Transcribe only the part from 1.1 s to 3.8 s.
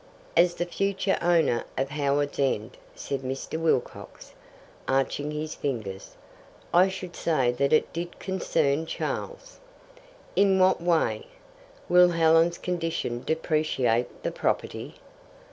owner of Howards End," said Mr.